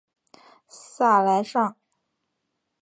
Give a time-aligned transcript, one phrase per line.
[0.67, 1.77] 萨莱尚。